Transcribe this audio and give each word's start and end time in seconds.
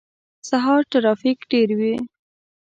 سهار 0.49 0.81
ترافیک 0.93 1.37
ډیر 1.51 1.69
وی 1.79 1.95